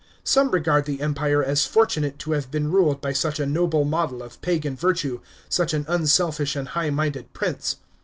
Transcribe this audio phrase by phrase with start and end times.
[0.23, 4.23] Some regard the Empire as fortunate to have been ruled by such a noble model
[4.23, 7.75] of Pagan virtue, such an unselfish and high * minded prince.